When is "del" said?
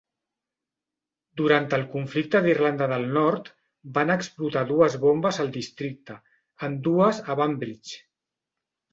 2.91-3.03